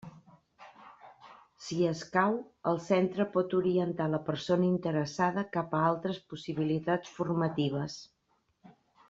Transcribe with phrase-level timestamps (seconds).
[1.65, 2.37] Si escau,
[2.71, 8.01] el centre pot orientar la persona interessada cap a altres possibilitats formatives.